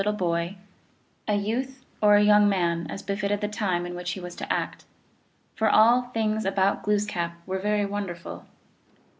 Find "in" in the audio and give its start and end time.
3.85-3.93